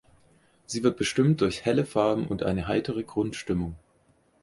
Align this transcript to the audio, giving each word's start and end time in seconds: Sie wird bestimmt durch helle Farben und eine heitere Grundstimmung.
Sie 0.65 0.81
wird 0.81 0.97
bestimmt 0.97 1.41
durch 1.41 1.63
helle 1.63 1.85
Farben 1.85 2.25
und 2.25 2.41
eine 2.41 2.67
heitere 2.67 3.03
Grundstimmung. 3.03 3.75